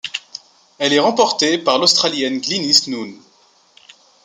Elle 0.79 0.93
est 0.93 0.99
remportée 0.99 1.59
par 1.59 1.77
l'Australienne 1.77 2.39
Glynis 2.41 2.85
Nunn. 2.87 3.19